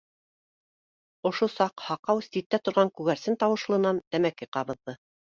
Ошо 1.31 1.47
саҡ 1.55 1.83
һаҡау 1.89 2.23
ситтә 2.27 2.59
торған 2.69 2.91
күгәрсен 2.99 3.37
тауышлынан 3.43 4.01
тәмәке 4.17 4.49
ҡабыҙҙы 4.57 4.97